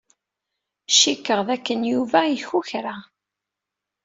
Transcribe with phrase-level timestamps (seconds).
[0.97, 2.95] Cikkeɣ dakken Yuba ikukra.